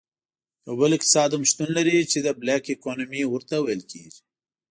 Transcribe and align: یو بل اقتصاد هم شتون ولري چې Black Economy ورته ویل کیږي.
یو 0.65 0.73
بل 0.79 0.91
اقتصاد 0.97 1.29
هم 1.33 1.43
شتون 1.51 1.69
ولري 1.73 2.01
چې 2.11 2.17
Black 2.41 2.63
Economy 2.75 3.21
ورته 3.27 3.55
ویل 3.59 3.81
کیږي. 3.91 4.19